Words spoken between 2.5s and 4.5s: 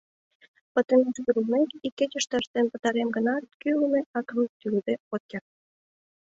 пытарем гынат, кӱрлмӧ акым